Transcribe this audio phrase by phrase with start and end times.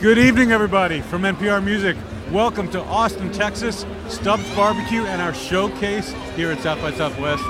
[0.00, 1.94] Good evening, everybody, from NPR Music.
[2.32, 7.44] Welcome to Austin, Texas, Stubbs Barbecue, and our showcase here at South by Southwest.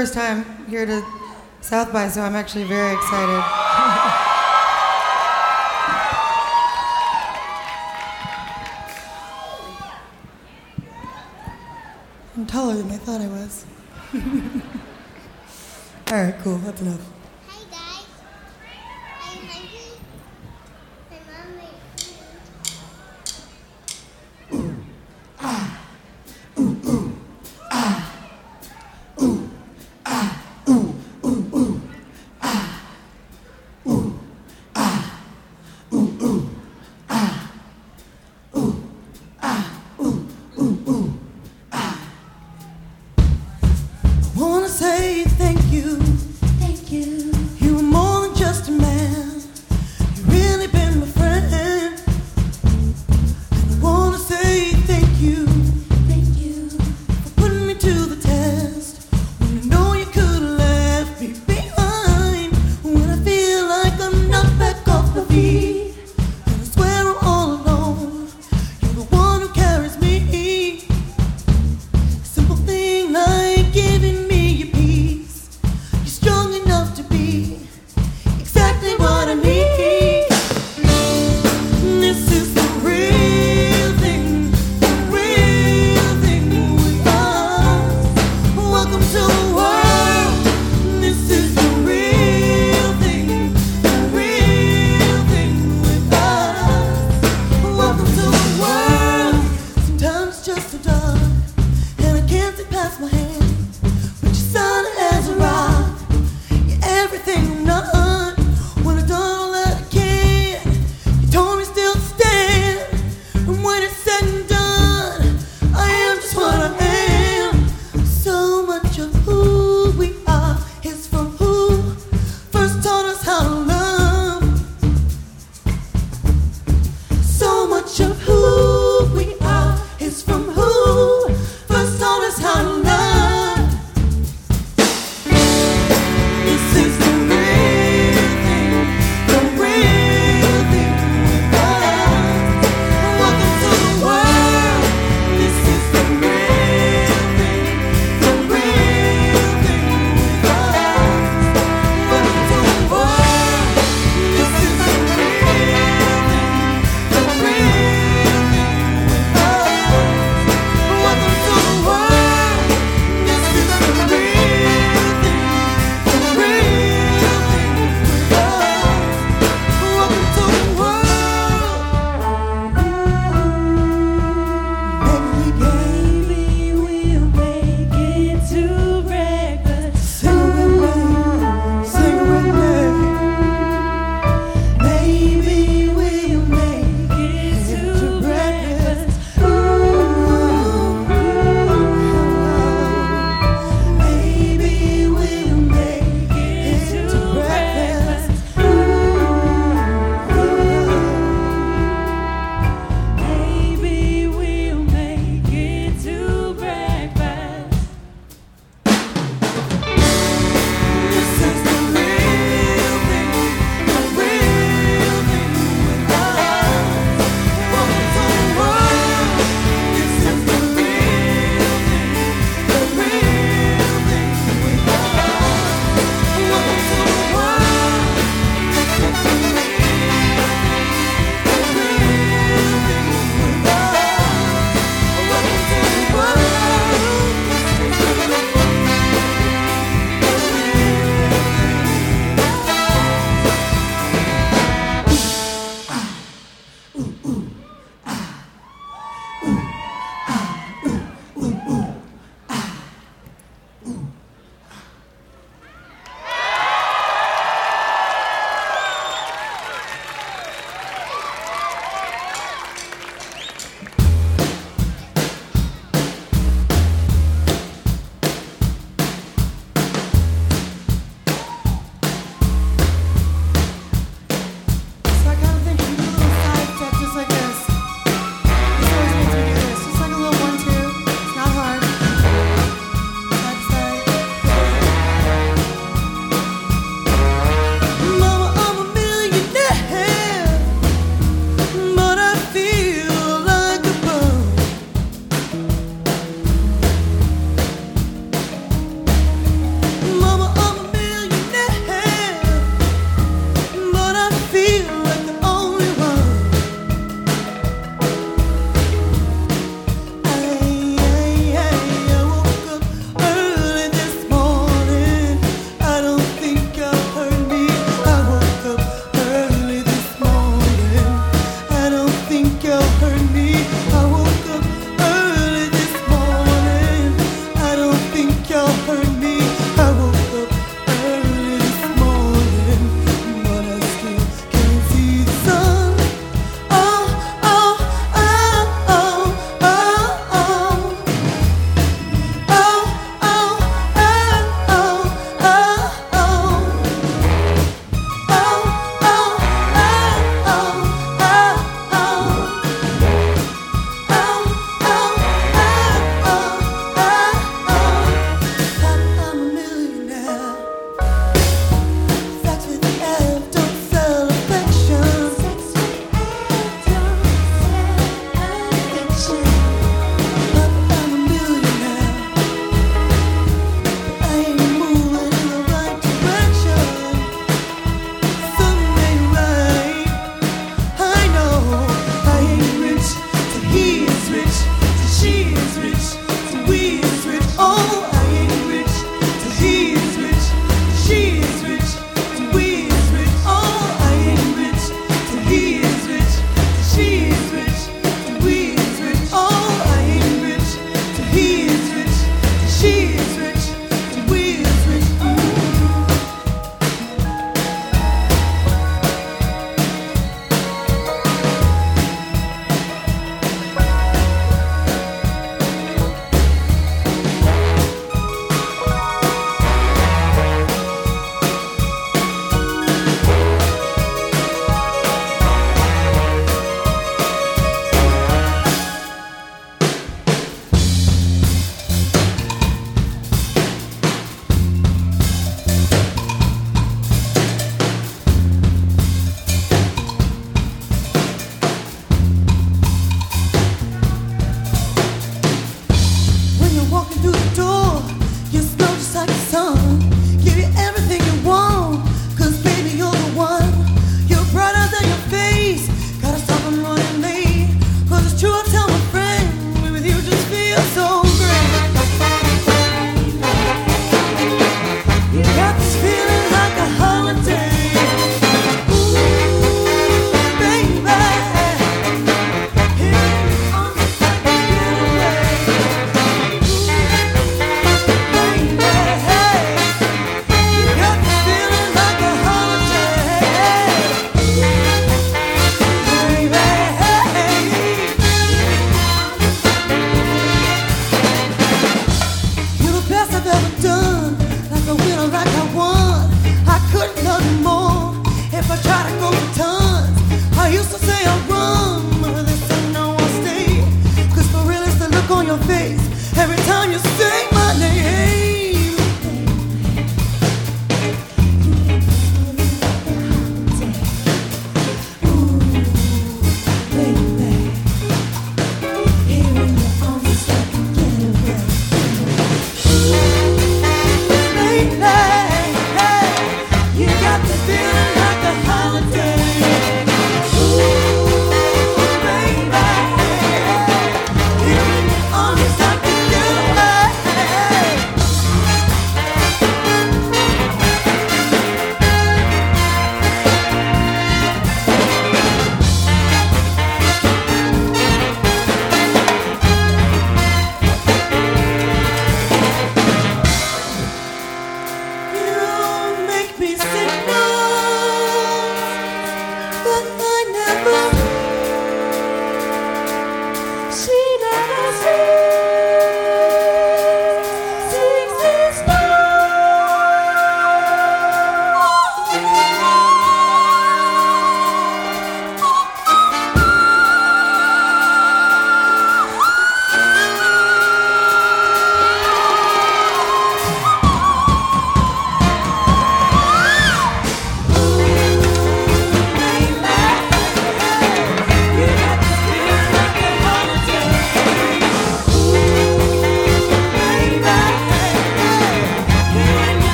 [0.00, 1.04] first time here to
[1.60, 3.42] South by, so I'm actually very excited.
[12.34, 13.66] I'm taller than I thought I was.
[16.10, 16.56] All right, cool.
[16.56, 17.19] That's enough.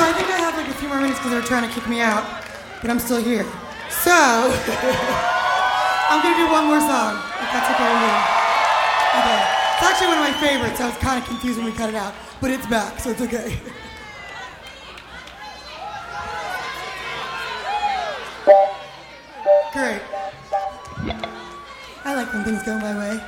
[0.00, 1.86] So I think I have like a few more minutes because they're trying to kick
[1.86, 2.24] me out,
[2.80, 3.44] but I'm still here.
[3.90, 4.08] So
[6.08, 8.16] I'm gonna do one more song, if that's okay with you.
[9.20, 9.44] Okay.
[9.76, 11.90] It's actually one of my favorites, so I was kind of confused when we cut
[11.90, 13.60] it out, but it's back, so it's okay.
[19.74, 20.00] Great.
[22.06, 23.20] I like when things go my way.